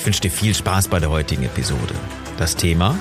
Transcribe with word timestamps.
Ich 0.00 0.06
wünsche 0.06 0.22
dir 0.22 0.30
viel 0.30 0.54
Spaß 0.54 0.88
bei 0.88 0.98
der 0.98 1.10
heutigen 1.10 1.42
Episode. 1.42 1.92
Das 2.38 2.56
Thema? 2.56 2.98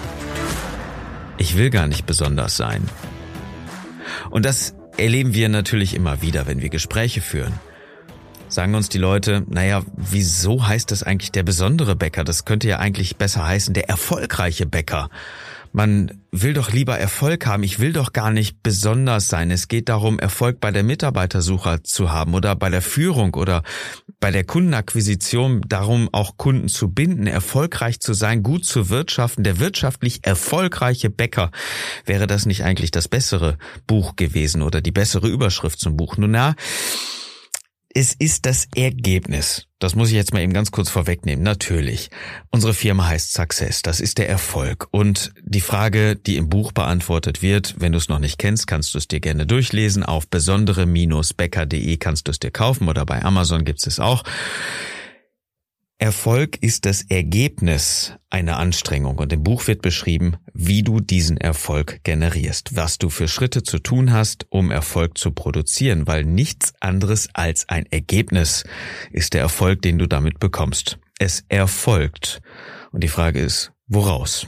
Ich 1.37 1.55
will 1.55 1.69
gar 1.69 1.87
nicht 1.87 2.05
besonders 2.05 2.57
sein. 2.57 2.83
Und 4.29 4.43
das 4.43 4.75
erleben 4.97 5.33
wir 5.33 5.47
natürlich 5.47 5.95
immer 5.95 6.21
wieder, 6.21 6.45
wenn 6.45 6.61
wir 6.61 6.67
Gespräche 6.67 7.21
führen 7.21 7.53
sagen 8.51 8.73
uns 8.73 8.89
die 8.89 8.97
Leute, 8.97 9.45
naja, 9.47 9.83
wieso 9.95 10.65
heißt 10.67 10.89
das 10.89 11.03
eigentlich 11.03 11.31
der 11.31 11.43
besondere 11.43 11.95
Bäcker? 11.95 12.23
Das 12.23 12.45
könnte 12.45 12.67
ja 12.67 12.79
eigentlich 12.79 13.15
besser 13.15 13.47
heißen 13.47 13.75
der 13.75 13.89
erfolgreiche 13.89 14.65
Bäcker. 14.65 15.09
Man 15.71 16.19
will 16.31 16.53
doch 16.53 16.71
lieber 16.71 16.97
Erfolg 16.97 17.45
haben. 17.45 17.61
Ich 17.61 17.79
will 17.79 17.93
doch 17.93 18.11
gar 18.11 18.31
nicht 18.31 18.63
besonders 18.63 19.27
sein. 19.27 19.51
Es 19.51 19.67
geht 19.67 19.87
darum, 19.87 20.17
Erfolg 20.17 20.59
bei 20.59 20.71
der 20.71 20.83
Mitarbeitersuche 20.83 21.83
zu 21.83 22.11
haben 22.11 22.33
oder 22.33 22.55
bei 22.55 22.69
der 22.69 22.81
Führung 22.81 23.35
oder 23.35 23.61
bei 24.19 24.31
der 24.31 24.43
Kundenakquisition, 24.43 25.61
darum 25.67 26.09
auch 26.11 26.35
Kunden 26.37 26.67
zu 26.67 26.89
binden, 26.89 27.27
erfolgreich 27.27 27.99
zu 27.99 28.13
sein, 28.13 28.43
gut 28.43 28.65
zu 28.65 28.89
wirtschaften. 28.89 29.43
Der 29.43 29.59
wirtschaftlich 29.59 30.19
erfolgreiche 30.23 31.09
Bäcker. 31.09 31.51
Wäre 32.05 32.27
das 32.27 32.45
nicht 32.45 32.63
eigentlich 32.63 32.91
das 32.91 33.07
bessere 33.07 33.57
Buch 33.87 34.15
gewesen 34.15 34.61
oder 34.61 34.81
die 34.81 34.91
bessere 34.91 35.27
Überschrift 35.27 35.79
zum 35.79 35.95
Buch? 35.95 36.17
Nun 36.17 36.31
na, 36.31 36.55
es 37.93 38.13
ist 38.13 38.45
das 38.45 38.67
Ergebnis. 38.75 39.65
Das 39.79 39.95
muss 39.95 40.09
ich 40.09 40.15
jetzt 40.15 40.33
mal 40.33 40.41
eben 40.41 40.53
ganz 40.53 40.71
kurz 40.71 40.89
vorwegnehmen. 40.89 41.43
Natürlich. 41.43 42.09
Unsere 42.51 42.73
Firma 42.73 43.07
heißt 43.07 43.33
Success. 43.33 43.81
Das 43.81 43.99
ist 43.99 44.17
der 44.17 44.29
Erfolg. 44.29 44.87
Und 44.91 45.33
die 45.41 45.61
Frage, 45.61 46.15
die 46.15 46.37
im 46.37 46.49
Buch 46.49 46.71
beantwortet 46.71 47.41
wird, 47.41 47.75
wenn 47.79 47.93
du 47.93 47.97
es 47.97 48.09
noch 48.09 48.19
nicht 48.19 48.37
kennst, 48.37 48.67
kannst 48.67 48.93
du 48.93 48.97
es 48.97 49.07
dir 49.07 49.19
gerne 49.19 49.47
durchlesen. 49.47 50.03
Auf 50.03 50.27
besondere-becker.de 50.27 51.97
kannst 51.97 52.27
du 52.27 52.31
es 52.31 52.39
dir 52.39 52.51
kaufen 52.51 52.89
oder 52.89 53.05
bei 53.05 53.23
Amazon 53.23 53.65
gibt 53.65 53.85
es 53.85 53.99
auch. 53.99 54.23
Erfolg 56.01 56.55
ist 56.63 56.85
das 56.85 57.01
Ergebnis 57.01 58.13
einer 58.29 58.57
Anstrengung 58.57 59.17
und 59.17 59.33
im 59.33 59.43
Buch 59.43 59.67
wird 59.67 59.81
beschrieben, 59.81 60.37
wie 60.53 60.81
du 60.81 61.01
diesen 61.01 61.35
Erfolg 61.35 61.99
generierst, 62.03 62.77
was 62.77 62.99
du 62.99 63.09
für 63.09 63.27
Schritte 63.27 63.63
zu 63.63 63.79
tun 63.79 64.13
hast, 64.13 64.47
um 64.49 64.71
Erfolg 64.71 65.17
zu 65.17 65.31
produzieren, 65.31 66.07
weil 66.07 66.23
nichts 66.23 66.73
anderes 66.79 67.27
als 67.33 67.67
ein 67.67 67.85
Ergebnis 67.85 68.63
ist 69.11 69.33
der 69.33 69.41
Erfolg, 69.41 69.81
den 69.81 69.97
du 69.97 70.07
damit 70.07 70.39
bekommst. 70.39 70.99
Es 71.19 71.43
erfolgt. 71.49 72.41
Und 72.93 73.03
die 73.03 73.09
Frage 73.09 73.41
ist, 73.41 73.73
woraus? 73.87 74.47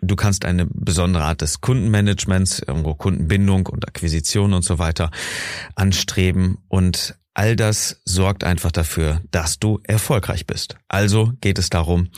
Du 0.00 0.14
kannst 0.14 0.44
eine 0.44 0.66
besondere 0.66 1.24
Art 1.24 1.40
des 1.40 1.60
Kundenmanagements, 1.60 2.60
irgendwo 2.60 2.94
Kundenbindung 2.94 3.66
und 3.66 3.88
Akquisition 3.88 4.54
und 4.54 4.62
so 4.62 4.78
weiter 4.78 5.10
anstreben 5.74 6.58
und 6.68 7.16
All 7.34 7.56
das 7.56 8.00
sorgt 8.04 8.44
einfach 8.44 8.72
dafür, 8.72 9.22
dass 9.30 9.58
du 9.58 9.80
erfolgreich 9.84 10.46
bist. 10.46 10.76
Also 10.88 11.32
geht 11.40 11.58
es 11.58 11.70
darum, 11.70 12.08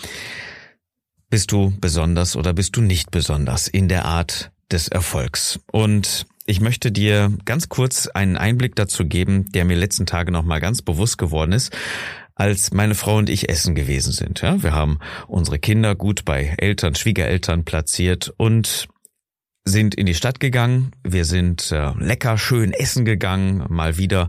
bist 1.31 1.53
du 1.53 1.73
besonders 1.81 2.37
oder 2.37 2.53
bist 2.53 2.77
du 2.77 2.81
nicht 2.81 3.11
besonders 3.11 3.69
in 3.69 3.89
der 3.89 4.05
Art 4.05 4.51
des 4.71 4.89
Erfolgs. 4.89 5.61
Und 5.71 6.27
ich 6.47 6.61
möchte 6.61 6.93
dir 6.93 7.33
ganz 7.45 7.69
kurz 7.69 8.07
einen 8.09 8.37
Einblick 8.37 8.77
dazu 8.77 9.07
geben, 9.07 9.51
der 9.53 9.65
mir 9.65 9.77
letzten 9.77 10.07
Tage 10.07 10.33
nochmal 10.33 10.61
ganz 10.61 10.83
bewusst 10.83 11.17
geworden 11.17 11.53
ist, 11.53 11.75
als 12.35 12.73
meine 12.73 12.95
Frau 12.95 13.17
und 13.17 13.31
ich 13.31 13.49
essen 13.49 13.75
gewesen 13.75 14.13
sind. 14.13 14.41
Ja, 14.41 14.63
wir 14.63 14.73
haben 14.73 14.99
unsere 15.29 15.59
Kinder 15.59 15.95
gut 15.95 16.25
bei 16.25 16.55
Eltern, 16.59 16.95
Schwiegereltern 16.95 17.65
platziert 17.65 18.35
und 18.37 18.89
sind 19.65 19.95
in 19.95 20.07
die 20.07 20.15
Stadt 20.15 20.41
gegangen. 20.41 20.93
Wir 21.03 21.25
sind 21.25 21.73
äh, 21.73 21.93
lecker 21.99 22.39
schön 22.39 22.73
essen 22.73 23.05
gegangen, 23.05 23.65
mal 23.69 23.97
wieder 23.97 24.29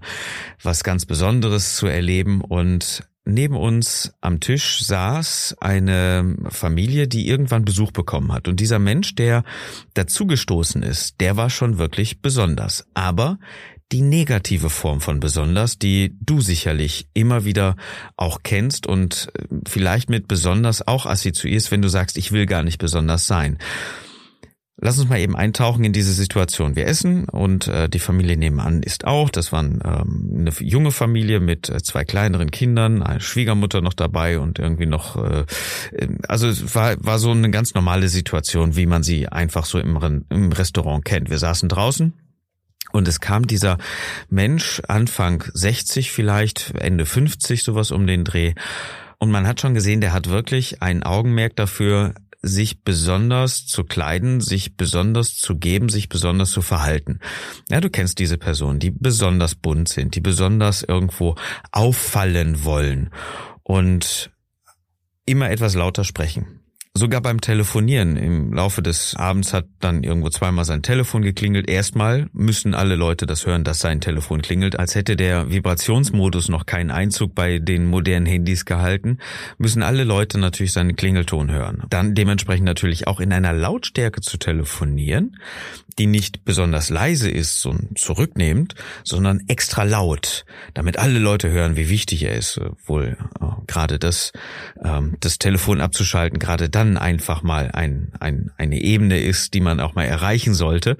was 0.62 0.84
ganz 0.84 1.06
Besonderes 1.06 1.76
zu 1.76 1.88
erleben 1.88 2.42
und 2.42 3.04
Neben 3.28 3.58
uns 3.58 4.14
am 4.22 4.40
Tisch 4.40 4.84
saß 4.84 5.56
eine 5.60 6.36
Familie, 6.50 7.08
die 7.08 7.28
irgendwann 7.28 7.66
Besuch 7.66 7.92
bekommen 7.92 8.32
hat. 8.32 8.48
Und 8.48 8.60
dieser 8.60 8.78
Mensch, 8.78 9.16
der 9.16 9.44
dazugestoßen 9.96 10.84
ist, 10.84 11.20
der 11.20 11.36
war 11.36 11.50
schon 11.50 11.80
wirklich 11.80 12.22
besonders. 12.22 12.86
Aber 12.94 13.40
die 13.92 14.02
negative 14.02 14.70
Form 14.70 15.02
von 15.02 15.20
besonders, 15.20 15.80
die 15.80 16.16
du 16.22 16.40
sicherlich 16.40 17.08
immer 17.16 17.46
wieder 17.46 17.76
auch 18.16 18.42
kennst 18.44 18.86
und 18.86 19.32
vielleicht 19.68 20.08
mit 20.08 20.28
besonders 20.28 20.88
auch 20.88 21.08
assoziierst, 21.08 21.72
wenn 21.72 21.82
du 21.82 21.88
sagst, 21.88 22.20
ich 22.20 22.32
will 22.32 22.46
gar 22.46 22.62
nicht 22.62 22.78
besonders 22.78 23.26
sein. 23.26 23.58
Lass 24.78 25.00
uns 25.00 25.10
mal 25.10 25.20
eben 25.20 25.38
eintauchen 25.38 25.86
in 25.86 25.94
diese 25.94 26.12
Situation. 26.12 26.76
Wir 26.76 26.86
essen 26.86 27.30
und 27.30 27.68
äh, 27.68 27.88
die 27.88 28.00
Familie 28.00 28.36
nebenan 28.36 28.84
ist 28.84 29.06
auch. 29.06 29.30
Das 29.30 29.54
war 29.54 29.64
ähm, 29.64 29.80
eine 30.38 30.52
junge 30.60 30.92
Familie 30.92 31.40
mit 31.40 31.70
äh, 31.70 31.82
zwei 31.82 32.04
kleineren 32.04 32.52
Kindern, 32.52 33.02
eine 33.02 33.22
Schwiegermutter 33.22 33.80
noch 33.80 33.94
dabei 33.94 34.38
und 34.38 34.60
irgendwie 34.60 34.86
noch. 34.86 35.16
Äh, 35.16 35.46
ähm, 35.98 36.20
also 36.28 36.50
es 36.50 36.76
war, 36.76 36.96
war 37.00 37.20
so 37.20 37.32
eine 37.32 37.52
ganz 37.52 37.74
normale 37.74 38.10
Situation, 38.10 38.76
wie 38.76 38.86
man 38.86 39.02
sie 39.02 39.30
einfach 39.30 39.66
so 39.66 39.80
im, 39.80 40.26
im 40.30 40.52
Restaurant 40.52 41.06
kennt. 41.06 41.30
Wir 41.30 41.40
saßen 41.40 41.70
draußen 41.70 42.14
und 42.92 43.08
es 43.08 43.22
kam 43.22 43.48
dieser 43.48 43.78
Mensch, 44.30 44.82
Anfang 44.88 45.44
60 45.54 46.12
vielleicht, 46.12 46.74
Ende 46.76 47.06
50, 47.06 47.64
sowas 47.64 47.92
um 47.92 48.08
den 48.08 48.26
Dreh. 48.26 48.54
Und 49.20 49.32
man 49.32 49.48
hat 49.48 49.62
schon 49.62 49.74
gesehen, 49.74 50.02
der 50.02 50.14
hat 50.14 50.30
wirklich 50.30 50.82
ein 50.82 51.04
Augenmerk 51.04 51.56
dafür, 51.56 52.14
sich 52.46 52.84
besonders 52.84 53.66
zu 53.66 53.84
kleiden, 53.84 54.40
sich 54.40 54.78
besonders 54.78 55.36
zu 55.36 55.56
geben, 55.58 55.90
sich 55.90 56.10
besonders 56.10 56.52
zu 56.52 56.62
verhalten. 56.62 57.20
Ja, 57.70 57.82
du 57.82 57.90
kennst 57.90 58.20
diese 58.20 58.38
Personen, 58.38 58.80
die 58.80 58.92
besonders 58.92 59.56
bunt 59.56 59.90
sind, 59.90 60.16
die 60.16 60.22
besonders 60.22 60.84
irgendwo 60.84 61.36
auffallen 61.72 62.64
wollen 62.64 63.10
und 63.64 64.32
immer 65.26 65.50
etwas 65.50 65.74
lauter 65.74 66.04
sprechen. 66.04 66.65
Sogar 66.98 67.20
beim 67.20 67.42
Telefonieren 67.42 68.16
im 68.16 68.54
Laufe 68.54 68.82
des 68.82 69.18
Abends 69.18 69.52
hat 69.52 69.66
dann 69.82 70.06
irgendwo 70.06 70.30
zweimal 70.30 70.64
sein 70.64 70.82
Telefon 70.82 71.24
geklingelt. 71.24 71.70
Erstmal 71.70 72.30
müssen 72.32 72.74
alle 72.74 72.96
Leute 72.96 73.26
das 73.26 73.46
hören, 73.46 73.66
dass 73.66 73.80
sein 73.80 74.00
Telefon 74.00 74.42
klingelt, 74.42 74.80
als 74.80 74.96
hätte 74.96 75.18
der 75.18 75.52
Vibrationsmodus 75.52 76.48
noch 76.48 76.66
keinen 76.66 76.92
Einzug 76.92 77.36
bei 77.36 77.60
den 77.60 77.86
modernen 77.86 78.26
Handys 78.26 78.64
gehalten, 78.64 79.18
müssen 79.58 79.84
alle 79.84 80.06
Leute 80.06 80.38
natürlich 80.38 80.72
seinen 80.72 80.96
Klingelton 80.96 81.52
hören. 81.52 81.84
Dann 81.90 82.16
dementsprechend 82.16 82.66
natürlich 82.66 83.08
auch 83.08 83.20
in 83.20 83.34
einer 83.34 83.52
Lautstärke 83.52 84.22
zu 84.22 84.38
telefonieren, 84.38 85.36
die 86.00 86.08
nicht 86.08 86.46
besonders 86.46 86.90
leise 86.90 87.30
ist 87.30 87.66
und 87.66 88.00
zurücknehmend, 88.00 88.76
sondern 89.04 89.42
extra 89.48 89.84
laut, 89.84 90.46
damit 90.74 90.98
alle 90.98 91.20
Leute 91.20 91.50
hören, 91.50 91.76
wie 91.76 91.90
wichtig 91.90 92.24
er 92.24 92.36
ist. 92.36 92.60
Wohl 92.86 93.18
äh, 93.42 93.46
gerade 93.68 94.00
das, 94.00 94.32
ähm, 94.82 95.18
das 95.20 95.40
Telefon 95.40 95.82
abzuschalten, 95.82 96.40
gerade 96.40 96.70
dann 96.70 96.85
dann 96.86 96.98
einfach 96.98 97.44
mal 97.44 97.72
ein, 97.72 98.12
ein, 98.20 98.52
eine 98.58 98.82
Ebene 98.82 99.20
ist, 99.20 99.54
die 99.54 99.62
man 99.62 99.80
auch 99.80 99.96
mal 99.96 100.06
erreichen 100.06 100.54
sollte, 100.54 100.98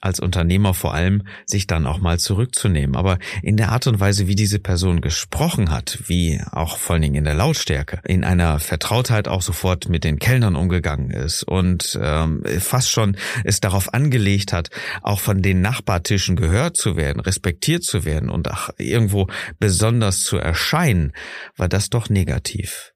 als 0.00 0.20
Unternehmer 0.20 0.74
vor 0.74 0.94
allem, 0.94 1.22
sich 1.46 1.66
dann 1.66 1.86
auch 1.86 1.98
mal 1.98 2.18
zurückzunehmen. 2.18 2.96
Aber 2.96 3.18
in 3.42 3.56
der 3.56 3.72
Art 3.72 3.86
und 3.86 4.00
Weise, 4.00 4.28
wie 4.28 4.34
diese 4.34 4.58
Person 4.58 5.00
gesprochen 5.00 5.70
hat, 5.70 5.98
wie 6.06 6.40
auch 6.52 6.78
vor 6.78 6.94
allen 6.94 7.02
Dingen 7.02 7.16
in 7.16 7.24
der 7.24 7.34
Lautstärke, 7.34 8.00
in 8.04 8.24
einer 8.24 8.58
Vertrautheit 8.60 9.28
auch 9.28 9.42
sofort 9.42 9.88
mit 9.88 10.04
den 10.04 10.18
Kellnern 10.18 10.56
umgegangen 10.56 11.10
ist 11.10 11.42
und 11.42 11.98
ähm, 12.00 12.42
fast 12.60 12.90
schon 12.90 13.16
es 13.44 13.60
darauf 13.60 13.92
angelegt 13.92 14.52
hat, 14.52 14.70
auch 15.02 15.20
von 15.20 15.42
den 15.42 15.60
Nachbartischen 15.60 16.36
gehört 16.36 16.76
zu 16.76 16.96
werden, 16.96 17.20
respektiert 17.20 17.82
zu 17.82 18.04
werden 18.04 18.30
und 18.30 18.50
auch 18.50 18.70
irgendwo 18.78 19.26
besonders 19.58 20.22
zu 20.22 20.36
erscheinen, 20.36 21.12
war 21.56 21.68
das 21.68 21.90
doch 21.90 22.08
negativ. 22.08 22.92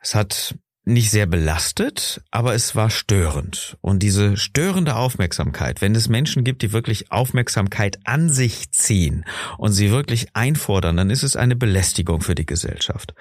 Es 0.00 0.14
hat 0.14 0.54
nicht 0.86 1.10
sehr 1.10 1.26
belastet, 1.26 2.22
aber 2.30 2.54
es 2.54 2.76
war 2.76 2.90
störend. 2.90 3.76
Und 3.80 4.02
diese 4.04 4.36
störende 4.36 4.94
Aufmerksamkeit, 4.94 5.82
wenn 5.82 5.96
es 5.96 6.08
Menschen 6.08 6.44
gibt, 6.44 6.62
die 6.62 6.72
wirklich 6.72 7.10
Aufmerksamkeit 7.10 7.98
an 8.04 8.28
sich 8.28 8.70
ziehen 8.70 9.24
und 9.58 9.72
sie 9.72 9.90
wirklich 9.90 10.28
einfordern, 10.34 10.96
dann 10.96 11.10
ist 11.10 11.24
es 11.24 11.34
eine 11.34 11.56
Belästigung 11.56 12.20
für 12.20 12.36
die 12.36 12.46
Gesellschaft. 12.46 13.14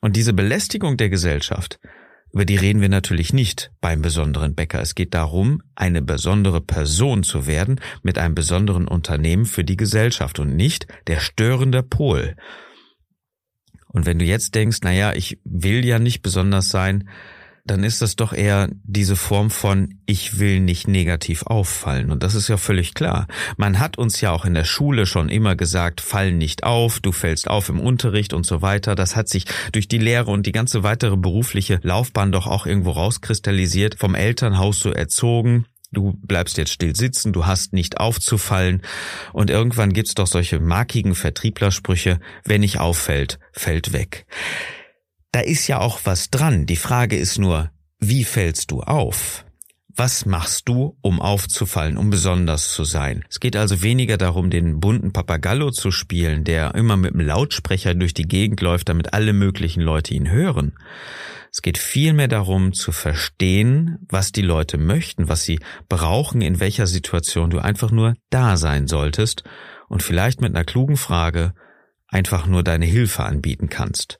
Und 0.00 0.16
diese 0.16 0.32
Belästigung 0.32 0.96
der 0.96 1.10
Gesellschaft, 1.10 1.78
über 2.32 2.46
die 2.46 2.56
reden 2.56 2.80
wir 2.80 2.88
natürlich 2.88 3.32
nicht 3.32 3.70
beim 3.82 4.00
besonderen 4.00 4.54
Bäcker. 4.54 4.80
Es 4.80 4.94
geht 4.94 5.12
darum, 5.12 5.62
eine 5.74 6.00
besondere 6.00 6.62
Person 6.62 7.22
zu 7.22 7.46
werden 7.46 7.78
mit 8.02 8.18
einem 8.18 8.34
besonderen 8.34 8.88
Unternehmen 8.88 9.44
für 9.44 9.64
die 9.64 9.76
Gesellschaft 9.76 10.38
und 10.38 10.56
nicht 10.56 10.86
der 11.08 11.20
störende 11.20 11.82
Pol. 11.82 12.36
Und 13.96 14.04
wenn 14.04 14.18
du 14.18 14.26
jetzt 14.26 14.54
denkst, 14.54 14.80
naja, 14.82 15.14
ich 15.14 15.38
will 15.44 15.82
ja 15.82 15.98
nicht 15.98 16.20
besonders 16.20 16.68
sein, 16.68 17.08
dann 17.64 17.82
ist 17.82 18.02
das 18.02 18.14
doch 18.14 18.34
eher 18.34 18.68
diese 18.84 19.16
Form 19.16 19.48
von 19.48 19.94
ich 20.04 20.38
will 20.38 20.60
nicht 20.60 20.86
negativ 20.86 21.44
auffallen. 21.44 22.12
Und 22.12 22.22
das 22.22 22.34
ist 22.34 22.48
ja 22.48 22.58
völlig 22.58 22.92
klar. 22.92 23.26
Man 23.56 23.78
hat 23.78 23.96
uns 23.96 24.20
ja 24.20 24.32
auch 24.32 24.44
in 24.44 24.52
der 24.52 24.64
Schule 24.64 25.06
schon 25.06 25.30
immer 25.30 25.56
gesagt, 25.56 26.02
fall 26.02 26.30
nicht 26.30 26.62
auf, 26.62 27.00
du 27.00 27.10
fällst 27.10 27.48
auf 27.48 27.70
im 27.70 27.80
Unterricht 27.80 28.34
und 28.34 28.44
so 28.44 28.60
weiter. 28.60 28.96
Das 28.96 29.16
hat 29.16 29.30
sich 29.30 29.46
durch 29.72 29.88
die 29.88 29.96
Lehre 29.96 30.30
und 30.30 30.44
die 30.44 30.52
ganze 30.52 30.82
weitere 30.82 31.16
berufliche 31.16 31.80
Laufbahn 31.82 32.32
doch 32.32 32.46
auch 32.46 32.66
irgendwo 32.66 32.90
rauskristallisiert, 32.90 33.94
vom 33.98 34.14
Elternhaus 34.14 34.78
so 34.78 34.92
erzogen. 34.92 35.64
Du 35.92 36.14
bleibst 36.20 36.58
jetzt 36.58 36.72
still 36.72 36.96
sitzen, 36.96 37.32
du 37.32 37.46
hast 37.46 37.72
nicht 37.72 37.98
aufzufallen. 37.98 38.82
Und 39.32 39.50
irgendwann 39.50 39.92
gibt's 39.92 40.14
doch 40.14 40.26
solche 40.26 40.60
markigen 40.60 41.14
Vertrieblersprüche, 41.14 42.20
wer 42.44 42.58
nicht 42.58 42.78
auffällt, 42.80 43.38
fällt 43.52 43.92
weg. 43.92 44.26
Da 45.32 45.40
ist 45.40 45.66
ja 45.68 45.80
auch 45.80 46.00
was 46.04 46.30
dran. 46.30 46.66
Die 46.66 46.76
Frage 46.76 47.16
ist 47.16 47.38
nur, 47.38 47.70
wie 47.98 48.24
fällst 48.24 48.70
du 48.70 48.82
auf? 48.82 49.44
Was 49.98 50.26
machst 50.26 50.68
du, 50.68 50.98
um 51.00 51.22
aufzufallen, 51.22 51.96
um 51.96 52.10
besonders 52.10 52.74
zu 52.74 52.84
sein? 52.84 53.24
Es 53.30 53.40
geht 53.40 53.56
also 53.56 53.80
weniger 53.80 54.18
darum, 54.18 54.50
den 54.50 54.78
bunten 54.78 55.14
Papagallo 55.14 55.70
zu 55.70 55.90
spielen, 55.90 56.44
der 56.44 56.74
immer 56.74 56.98
mit 56.98 57.14
dem 57.14 57.20
Lautsprecher 57.20 57.94
durch 57.94 58.12
die 58.12 58.28
Gegend 58.28 58.60
läuft, 58.60 58.90
damit 58.90 59.14
alle 59.14 59.32
möglichen 59.32 59.80
Leute 59.80 60.12
ihn 60.12 60.30
hören. 60.30 60.74
Es 61.56 61.62
geht 61.62 61.78
vielmehr 61.78 62.28
darum 62.28 62.74
zu 62.74 62.92
verstehen, 62.92 63.96
was 64.10 64.30
die 64.30 64.42
Leute 64.42 64.76
möchten, 64.76 65.30
was 65.30 65.44
sie 65.44 65.58
brauchen, 65.88 66.42
in 66.42 66.60
welcher 66.60 66.86
Situation 66.86 67.48
du 67.48 67.60
einfach 67.60 67.90
nur 67.90 68.12
da 68.28 68.58
sein 68.58 68.86
solltest 68.86 69.42
und 69.88 70.02
vielleicht 70.02 70.42
mit 70.42 70.54
einer 70.54 70.66
klugen 70.66 70.98
Frage 70.98 71.54
einfach 72.08 72.46
nur 72.46 72.62
deine 72.62 72.84
Hilfe 72.84 73.22
anbieten 73.22 73.70
kannst. 73.70 74.18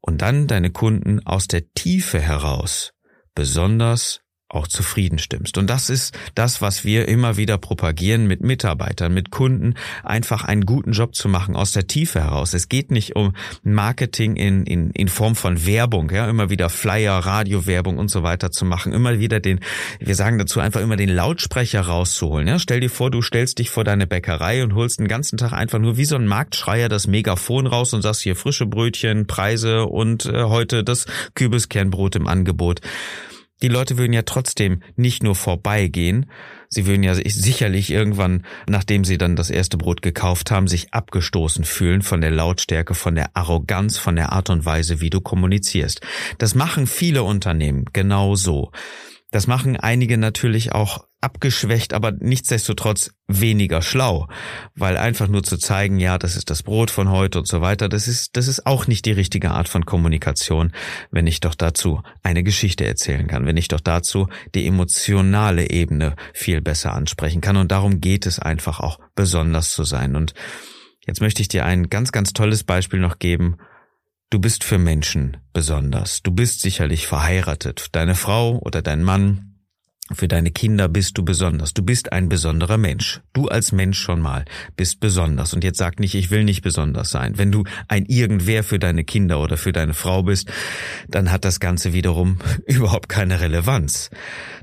Und 0.00 0.20
dann 0.20 0.48
deine 0.48 0.72
Kunden 0.72 1.24
aus 1.24 1.46
der 1.46 1.62
Tiefe 1.74 2.18
heraus 2.18 2.90
besonders 3.36 4.22
auch 4.54 4.68
zufrieden 4.68 5.18
stimmst. 5.18 5.58
Und 5.58 5.68
das 5.68 5.90
ist 5.90 6.16
das, 6.34 6.60
was 6.60 6.84
wir 6.84 7.08
immer 7.08 7.36
wieder 7.36 7.58
propagieren 7.58 8.26
mit 8.26 8.42
Mitarbeitern, 8.42 9.12
mit 9.12 9.30
Kunden, 9.30 9.74
einfach 10.02 10.44
einen 10.44 10.66
guten 10.66 10.92
Job 10.92 11.14
zu 11.14 11.28
machen 11.28 11.56
aus 11.56 11.72
der 11.72 11.86
Tiefe 11.86 12.20
heraus. 12.20 12.54
Es 12.54 12.68
geht 12.68 12.90
nicht 12.90 13.16
um 13.16 13.34
Marketing 13.62 14.36
in, 14.36 14.64
in, 14.64 14.90
in 14.90 15.08
Form 15.08 15.36
von 15.36 15.66
Werbung, 15.66 16.10
ja, 16.10 16.28
immer 16.28 16.50
wieder 16.50 16.70
Flyer, 16.70 17.18
Radiowerbung 17.18 17.98
und 17.98 18.10
so 18.10 18.22
weiter 18.22 18.50
zu 18.50 18.64
machen, 18.64 18.92
immer 18.92 19.18
wieder 19.18 19.40
den, 19.40 19.60
wir 19.98 20.14
sagen 20.14 20.38
dazu 20.38 20.60
einfach 20.60 20.80
immer 20.80 20.96
den 20.96 21.08
Lautsprecher 21.08 21.82
rauszuholen. 21.82 22.48
Ja. 22.48 22.58
Stell 22.58 22.80
dir 22.80 22.90
vor, 22.90 23.10
du 23.10 23.22
stellst 23.22 23.58
dich 23.58 23.70
vor 23.70 23.84
deine 23.84 24.06
Bäckerei 24.06 24.62
und 24.62 24.74
holst 24.74 24.98
den 24.98 25.08
ganzen 25.08 25.38
Tag 25.38 25.52
einfach 25.52 25.78
nur 25.78 25.96
wie 25.96 26.04
so 26.04 26.16
ein 26.16 26.26
Marktschreier 26.26 26.88
das 26.88 27.06
Megafon 27.06 27.66
raus 27.66 27.92
und 27.92 28.02
sagst 28.02 28.22
hier 28.22 28.36
frische 28.36 28.66
Brötchen, 28.66 29.26
Preise 29.26 29.86
und 29.86 30.26
äh, 30.26 30.44
heute 30.44 30.84
das 30.84 31.06
Kürbiskernbrot 31.34 32.16
im 32.16 32.26
Angebot 32.26 32.80
die 33.64 33.68
Leute 33.68 33.96
würden 33.96 34.12
ja 34.12 34.20
trotzdem 34.20 34.82
nicht 34.94 35.22
nur 35.22 35.34
vorbeigehen, 35.34 36.26
sie 36.68 36.84
würden 36.84 37.02
ja 37.02 37.14
sicherlich 37.14 37.90
irgendwann, 37.90 38.44
nachdem 38.68 39.06
sie 39.06 39.16
dann 39.16 39.36
das 39.36 39.48
erste 39.48 39.78
Brot 39.78 40.02
gekauft 40.02 40.50
haben, 40.50 40.68
sich 40.68 40.92
abgestoßen 40.92 41.64
fühlen 41.64 42.02
von 42.02 42.20
der 42.20 42.30
Lautstärke, 42.30 42.92
von 42.92 43.14
der 43.14 43.34
Arroganz, 43.34 43.96
von 43.96 44.16
der 44.16 44.32
Art 44.32 44.50
und 44.50 44.66
Weise, 44.66 45.00
wie 45.00 45.08
du 45.08 45.22
kommunizierst. 45.22 46.02
Das 46.36 46.54
machen 46.54 46.86
viele 46.86 47.22
Unternehmen 47.22 47.86
genau 47.94 48.34
so. 48.34 48.70
Das 49.34 49.48
machen 49.48 49.76
einige 49.76 50.16
natürlich 50.16 50.70
auch 50.70 51.08
abgeschwächt, 51.20 51.92
aber 51.92 52.12
nichtsdestotrotz 52.12 53.10
weniger 53.26 53.82
schlau, 53.82 54.28
weil 54.76 54.96
einfach 54.96 55.26
nur 55.26 55.42
zu 55.42 55.56
zeigen, 55.56 55.98
ja, 55.98 56.18
das 56.18 56.36
ist 56.36 56.50
das 56.50 56.62
Brot 56.62 56.88
von 56.92 57.10
heute 57.10 57.40
und 57.40 57.48
so 57.48 57.60
weiter, 57.60 57.88
das 57.88 58.06
ist, 58.06 58.36
das 58.36 58.46
ist 58.46 58.64
auch 58.64 58.86
nicht 58.86 59.06
die 59.06 59.10
richtige 59.10 59.50
Art 59.50 59.68
von 59.68 59.86
Kommunikation, 59.86 60.70
wenn 61.10 61.26
ich 61.26 61.40
doch 61.40 61.56
dazu 61.56 62.00
eine 62.22 62.44
Geschichte 62.44 62.86
erzählen 62.86 63.26
kann, 63.26 63.44
wenn 63.44 63.56
ich 63.56 63.66
doch 63.66 63.80
dazu 63.80 64.28
die 64.54 64.68
emotionale 64.68 65.68
Ebene 65.68 66.14
viel 66.32 66.60
besser 66.60 66.92
ansprechen 66.92 67.40
kann. 67.40 67.56
Und 67.56 67.72
darum 67.72 68.00
geht 68.00 68.26
es 68.26 68.38
einfach 68.38 68.78
auch 68.78 69.00
besonders 69.16 69.72
zu 69.72 69.82
sein. 69.82 70.14
Und 70.14 70.32
jetzt 71.08 71.20
möchte 71.20 71.42
ich 71.42 71.48
dir 71.48 71.64
ein 71.64 71.90
ganz, 71.90 72.12
ganz 72.12 72.34
tolles 72.34 72.62
Beispiel 72.62 73.00
noch 73.00 73.18
geben, 73.18 73.56
Du 74.34 74.40
bist 74.40 74.64
für 74.64 74.78
Menschen 74.78 75.36
besonders. 75.52 76.20
Du 76.24 76.32
bist 76.32 76.60
sicherlich 76.60 77.06
verheiratet. 77.06 77.90
Deine 77.92 78.16
Frau 78.16 78.58
oder 78.58 78.82
dein 78.82 79.04
Mann, 79.04 79.60
für 80.12 80.26
deine 80.26 80.50
Kinder 80.50 80.88
bist 80.88 81.16
du 81.16 81.24
besonders. 81.24 81.72
Du 81.72 81.84
bist 81.84 82.12
ein 82.12 82.28
besonderer 82.28 82.76
Mensch. 82.76 83.20
Du 83.32 83.46
als 83.46 83.70
Mensch 83.70 83.96
schon 83.96 84.20
mal 84.20 84.44
bist 84.74 84.98
besonders. 84.98 85.54
Und 85.54 85.62
jetzt 85.62 85.78
sag 85.78 86.00
nicht, 86.00 86.16
ich 86.16 86.32
will 86.32 86.42
nicht 86.42 86.62
besonders 86.62 87.10
sein. 87.10 87.38
Wenn 87.38 87.52
du 87.52 87.62
ein 87.86 88.06
Irgendwer 88.06 88.64
für 88.64 88.80
deine 88.80 89.04
Kinder 89.04 89.38
oder 89.38 89.56
für 89.56 89.72
deine 89.72 89.94
Frau 89.94 90.24
bist, 90.24 90.50
dann 91.06 91.30
hat 91.30 91.44
das 91.44 91.60
Ganze 91.60 91.92
wiederum 91.92 92.40
überhaupt 92.66 93.08
keine 93.08 93.38
Relevanz. 93.38 94.10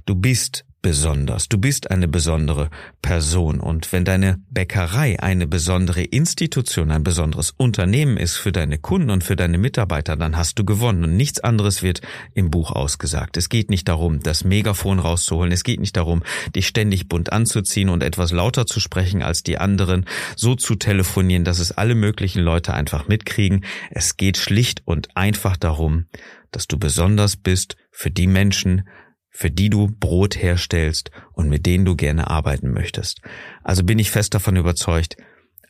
Du 0.05 0.15
bist 0.15 0.65
besonders. 0.81 1.47
Du 1.47 1.57
bist 1.57 1.91
eine 1.91 2.07
besondere 2.07 2.69
Person. 3.01 3.59
Und 3.59 3.91
wenn 3.91 4.05
deine 4.05 4.39
Bäckerei 4.49 5.19
eine 5.19 5.47
besondere 5.47 6.01
Institution, 6.01 6.91
ein 6.91 7.03
besonderes 7.03 7.51
Unternehmen 7.51 8.17
ist 8.17 8.35
für 8.37 8.51
deine 8.51 8.77
Kunden 8.77 9.09
und 9.09 9.23
für 9.23 9.35
deine 9.35 9.57
Mitarbeiter, 9.57 10.15
dann 10.15 10.37
hast 10.37 10.57
du 10.57 10.65
gewonnen. 10.65 11.03
Und 11.03 11.17
nichts 11.17 11.39
anderes 11.39 11.83
wird 11.83 12.01
im 12.33 12.49
Buch 12.49 12.71
ausgesagt. 12.71 13.37
Es 13.37 13.49
geht 13.49 13.69
nicht 13.69 13.87
darum, 13.87 14.21
das 14.21 14.43
Megafon 14.43 14.99
rauszuholen. 14.99 15.51
Es 15.51 15.63
geht 15.63 15.79
nicht 15.79 15.97
darum, 15.97 16.23
dich 16.55 16.67
ständig 16.67 17.07
bunt 17.07 17.31
anzuziehen 17.31 17.89
und 17.89 18.01
etwas 18.03 18.31
lauter 18.31 18.65
zu 18.65 18.79
sprechen 18.79 19.21
als 19.21 19.43
die 19.43 19.57
anderen, 19.57 20.05
so 20.35 20.55
zu 20.55 20.75
telefonieren, 20.75 21.43
dass 21.43 21.59
es 21.59 21.71
alle 21.71 21.95
möglichen 21.95 22.41
Leute 22.41 22.73
einfach 22.73 23.07
mitkriegen. 23.07 23.65
Es 23.91 24.17
geht 24.17 24.37
schlicht 24.37 24.81
und 24.85 25.15
einfach 25.15 25.57
darum, 25.57 26.05
dass 26.51 26.67
du 26.67 26.77
besonders 26.77 27.37
bist 27.37 27.77
für 27.91 28.11
die 28.11 28.27
Menschen, 28.27 28.83
für 29.31 29.49
die 29.49 29.69
du 29.69 29.87
Brot 29.87 30.35
herstellst 30.35 31.09
und 31.33 31.49
mit 31.49 31.65
denen 31.65 31.85
du 31.85 31.95
gerne 31.95 32.29
arbeiten 32.29 32.71
möchtest. 32.71 33.21
Also 33.63 33.83
bin 33.83 33.97
ich 33.97 34.11
fest 34.11 34.33
davon 34.33 34.57
überzeugt, 34.57 35.17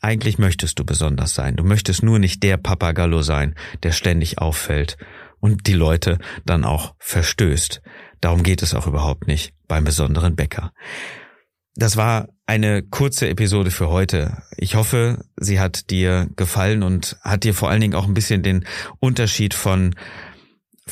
eigentlich 0.02 0.40
möchtest 0.40 0.80
du 0.80 0.84
besonders 0.84 1.36
sein. 1.36 1.56
Du 1.56 1.64
möchtest 1.64 2.02
nur 2.02 2.18
nicht 2.18 2.42
der 2.42 2.58
Papagallo 2.58 3.22
sein, 3.22 3.56
der 3.84 3.92
ständig 3.92 4.40
auffällt 4.40 4.98
und 5.40 5.68
die 5.68 5.74
Leute 5.74 6.18
dann 6.46 6.66
auch 6.66 6.96
verstößt. 6.98 7.82
Darum 8.20 8.42
geht 8.42 8.64
es 8.64 8.74
auch 8.74 8.88
überhaupt 8.88 9.28
nicht 9.28 9.54
beim 9.68 9.84
besonderen 9.84 10.36
Bäcker. 10.36 10.74
Das 11.76 11.98
war 11.98 12.28
eine 12.46 12.84
kurze 12.84 13.30
Episode 13.30 13.72
für 13.72 13.90
heute. 13.90 14.44
Ich 14.58 14.76
hoffe, 14.76 15.24
sie 15.38 15.60
hat 15.60 15.90
dir 15.90 16.28
gefallen 16.36 16.84
und 16.84 17.18
hat 17.22 17.44
dir 17.44 17.54
vor 17.54 17.70
allen 17.70 17.82
Dingen 17.82 17.96
auch 17.96 18.08
ein 18.08 18.14
bisschen 18.14 18.44
den 18.44 18.66
Unterschied 19.00 19.54
von 19.54 19.96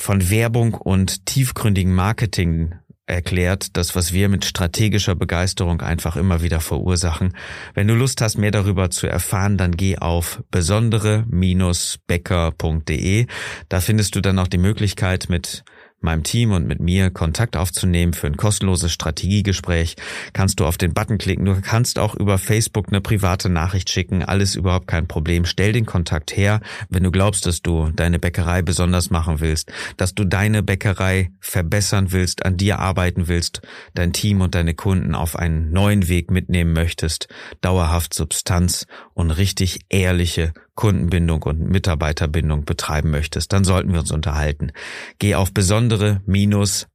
von 0.00 0.30
Werbung 0.30 0.74
und 0.74 1.26
tiefgründigem 1.26 1.94
Marketing 1.94 2.74
erklärt, 3.04 3.76
das, 3.76 3.94
was 3.94 4.14
wir 4.14 4.30
mit 4.30 4.46
strategischer 4.46 5.14
Begeisterung 5.14 5.82
einfach 5.82 6.16
immer 6.16 6.40
wieder 6.42 6.60
verursachen. 6.60 7.36
Wenn 7.74 7.86
du 7.86 7.94
Lust 7.94 8.22
hast, 8.22 8.38
mehr 8.38 8.50
darüber 8.50 8.88
zu 8.90 9.06
erfahren, 9.06 9.58
dann 9.58 9.76
geh 9.76 9.98
auf 9.98 10.42
besondere-becker.de. 10.50 13.26
Da 13.68 13.80
findest 13.80 14.16
du 14.16 14.22
dann 14.22 14.38
auch 14.38 14.48
die 14.48 14.58
Möglichkeit, 14.58 15.28
mit 15.28 15.64
meinem 16.02 16.22
Team 16.22 16.52
und 16.52 16.66
mit 16.66 16.80
mir 16.80 17.10
Kontakt 17.10 17.56
aufzunehmen 17.56 18.12
für 18.12 18.26
ein 18.26 18.36
kostenloses 18.36 18.92
Strategiegespräch, 18.92 19.96
kannst 20.32 20.60
du 20.60 20.66
auf 20.66 20.78
den 20.78 20.94
Button 20.94 21.18
klicken. 21.18 21.44
Du 21.44 21.60
kannst 21.60 21.98
auch 21.98 22.14
über 22.14 22.38
Facebook 22.38 22.88
eine 22.88 23.00
private 23.00 23.48
Nachricht 23.48 23.90
schicken. 23.90 24.22
Alles 24.22 24.54
überhaupt 24.54 24.86
kein 24.86 25.06
Problem. 25.06 25.44
Stell 25.44 25.72
den 25.72 25.86
Kontakt 25.86 26.36
her, 26.36 26.60
wenn 26.88 27.02
du 27.02 27.10
glaubst, 27.10 27.46
dass 27.46 27.62
du 27.62 27.90
deine 27.90 28.18
Bäckerei 28.18 28.62
besonders 28.62 29.10
machen 29.10 29.40
willst, 29.40 29.72
dass 29.96 30.14
du 30.14 30.24
deine 30.24 30.62
Bäckerei 30.62 31.30
verbessern 31.40 32.12
willst, 32.12 32.44
an 32.44 32.56
dir 32.56 32.78
arbeiten 32.78 33.28
willst, 33.28 33.62
dein 33.94 34.12
Team 34.12 34.40
und 34.40 34.54
deine 34.54 34.74
Kunden 34.74 35.14
auf 35.14 35.36
einen 35.36 35.70
neuen 35.72 36.08
Weg 36.08 36.30
mitnehmen 36.30 36.72
möchtest, 36.72 37.28
dauerhaft 37.60 38.14
Substanz 38.14 38.86
und 39.14 39.30
richtig 39.30 39.80
ehrliche 39.88 40.52
Kundenbindung 40.80 41.42
und 41.42 41.60
Mitarbeiterbindung 41.60 42.64
betreiben 42.64 43.10
möchtest, 43.10 43.52
dann 43.52 43.64
sollten 43.64 43.92
wir 43.92 44.00
uns 44.00 44.12
unterhalten. 44.12 44.72
Geh 45.18 45.34
auf 45.34 45.52
besondere 45.52 46.22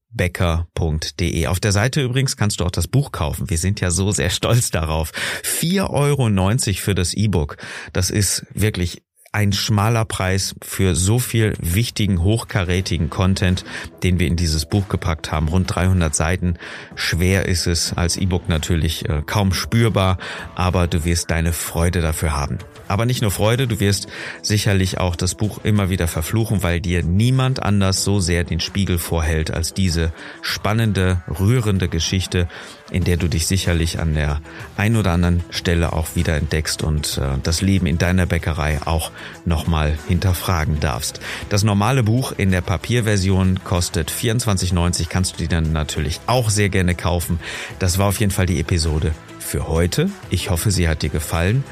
becker.de. 0.10 1.46
Auf 1.46 1.60
der 1.60 1.72
Seite 1.72 2.02
übrigens 2.02 2.36
kannst 2.36 2.60
du 2.60 2.66
auch 2.66 2.72
das 2.72 2.88
Buch 2.88 3.12
kaufen. 3.12 3.48
Wir 3.48 3.60
sind 3.60 3.82
ja 3.82 3.92
so 3.92 4.10
sehr 4.12 4.32
stolz 4.32 4.72
darauf. 4.72 5.12
4,90 5.44 5.88
Euro 5.92 6.82
für 6.82 6.96
das 6.96 7.14
E-Book. 7.14 7.58
Das 7.94 8.10
ist 8.10 8.48
wirklich 8.56 9.04
ein 9.36 9.52
schmaler 9.52 10.06
Preis 10.06 10.56
für 10.62 10.96
so 10.96 11.20
viel 11.20 11.56
wichtigen, 11.60 12.24
hochkarätigen 12.24 13.10
Content, 13.10 13.66
den 14.02 14.18
wir 14.18 14.28
in 14.28 14.38
dieses 14.38 14.66
Buch 14.66 14.88
gepackt 14.88 15.30
haben. 15.30 15.50
Rund 15.50 15.76
300 15.76 16.16
Seiten. 16.16 16.54
Schwer 16.96 17.46
ist 17.46 17.68
es, 17.68 17.92
als 17.92 18.16
E-Book 18.16 18.48
natürlich 18.48 19.10
äh, 19.10 19.24
kaum 19.26 19.54
spürbar, 19.54 20.20
aber 20.56 20.88
du 20.88 21.04
wirst 21.04 21.32
deine 21.32 21.52
Freude 21.52 22.00
dafür 22.00 22.38
haben. 22.38 22.60
Aber 22.88 23.06
nicht 23.06 23.22
nur 23.22 23.32
Freude, 23.32 23.68
du 23.68 23.80
wirst 23.80 24.08
sicherlich 24.42 25.00
auch 25.00 25.16
das 25.16 25.36
Buch 25.36 25.60
immer 25.64 25.90
wieder 25.90 26.08
verfluchen, 26.08 26.64
weil 26.64 26.80
dir 26.80 27.04
niemand 27.04 27.62
anders 27.62 28.04
so 28.04 28.20
sehr 28.20 28.44
den 28.44 28.60
Spiegel 28.60 29.00
vorhält 29.00 29.52
als 29.52 29.74
diese 29.74 30.14
spannende, 30.42 31.24
rührende 31.28 31.90
Geschichte, 31.90 32.48
in 32.92 33.04
der 33.04 33.18
du 33.18 33.28
dich 33.28 33.48
sicherlich 33.48 34.00
an 34.00 34.14
der 34.14 34.40
ein 34.78 34.96
oder 34.96 35.12
anderen 35.12 35.44
Stelle 35.50 35.94
auch 35.94 36.16
wieder 36.16 36.36
entdeckst 36.36 36.84
und 36.84 37.18
äh, 37.18 37.40
das 37.42 37.62
Leben 37.62 37.88
in 37.88 37.98
deiner 37.98 38.28
Bäckerei 38.28 38.80
auch 38.86 39.12
nochmal 39.46 39.98
hinterfragen 40.08 40.80
darfst. 40.80 41.20
Das 41.50 41.64
normale 41.64 42.04
Buch 42.04 42.34
in 42.36 42.52
der 42.52 42.62
Papierversion 42.62 43.64
kostet 43.64 44.12
24,90, 44.12 45.08
kannst 45.10 45.34
du 45.34 45.38
dir 45.38 45.50
dann 45.50 45.72
natürlich 45.72 46.20
auch 46.28 46.50
sehr 46.50 46.70
gerne 46.70 46.96
kaufen. 46.96 47.40
Das 47.80 47.98
war 47.98 48.08
auf 48.08 48.20
jeden 48.20 48.32
Fall 48.32 48.46
die 48.46 48.60
Episode 48.60 49.14
für 49.40 49.68
heute. 49.68 50.10
Ich 50.30 50.50
hoffe, 50.50 50.72
sie 50.72 50.88
hat 50.88 51.02
dir 51.02 51.10
gefallen. 51.10 51.64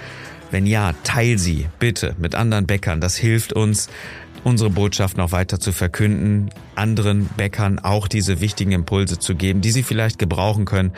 Wenn 0.51 0.67
ja, 0.67 0.93
teil 1.03 1.39
sie 1.39 1.67
bitte 1.79 2.15
mit 2.19 2.35
anderen 2.35 2.67
Bäckern. 2.67 3.01
Das 3.01 3.15
hilft 3.15 3.53
uns, 3.53 3.89
unsere 4.43 4.69
Botschaft 4.69 5.17
noch 5.17 5.31
weiter 5.31 5.59
zu 5.59 5.71
verkünden, 5.71 6.51
anderen 6.75 7.25
Bäckern 7.37 7.79
auch 7.79 8.07
diese 8.07 8.41
wichtigen 8.41 8.71
Impulse 8.71 9.17
zu 9.17 9.35
geben, 9.35 9.61
die 9.61 9.71
sie 9.71 9.83
vielleicht 9.83 10.19
gebrauchen 10.19 10.65
können. 10.65 10.91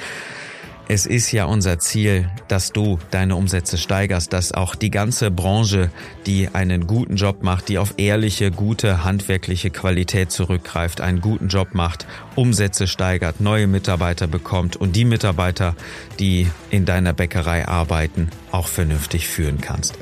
Es 0.88 1.08
ist 1.08 1.32
ja 1.32 1.46
unser 1.46 1.80
Ziel, 1.80 2.30
dass 2.48 2.72
du 2.72 3.00
deine 3.10 3.36
Umsätze 3.36 3.80
steigerst, 3.80 4.32
dass 4.34 4.51
auch 4.51 4.75
die 4.75 4.92
ganze 4.92 5.32
Branche, 5.32 5.89
die 6.27 6.50
einen 6.54 6.86
guten 6.86 7.15
Job 7.15 7.42
macht, 7.42 7.70
die 7.70 7.80
auf 7.80 7.96
ehrliche, 7.98 8.51
gute, 8.51 9.04
handwerkliche 9.04 9.72
Qualität 9.72 10.32
zurückgreift, 10.32 11.01
einen 11.01 11.22
guten 11.22 11.48
Job 11.48 11.70
macht, 11.74 12.06
Umsätze 12.36 12.86
steigert, 12.86 13.42
neue 13.42 13.65
Mitarbeiter 13.65 14.27
bekommt 14.27 14.75
und 14.75 14.96
die 14.96 15.06
Mitarbeiter, 15.06 15.75
die 16.20 16.48
in 16.70 16.86
deiner 16.86 17.13
Bäckerei 17.13 17.68
arbeiten, 17.68 18.30
auch 18.51 18.68
vernünftig 18.68 19.27
führen 19.27 19.62
kannst. 19.62 19.98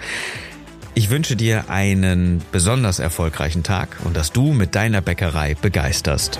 Ich 0.95 1.09
wünsche 1.09 1.37
dir 1.37 1.69
einen 1.69 2.41
besonders 2.51 2.99
erfolgreichen 2.99 3.63
Tag 3.63 3.97
und 4.03 4.17
dass 4.17 4.33
du 4.33 4.51
mit 4.51 4.75
deiner 4.75 5.01
Bäckerei 5.01 5.55
begeisterst. 5.55 6.39